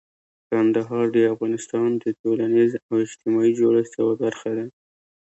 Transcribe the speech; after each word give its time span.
کندهار 0.49 1.05
د 1.15 1.17
افغانستان 1.33 1.89
د 2.03 2.05
ټولنیز 2.21 2.71
او 2.89 2.93
اجتماعي 3.05 3.51
جوړښت 3.59 3.91
یوه 3.99 4.13
برخه 4.23 4.49
ده. 4.57 4.65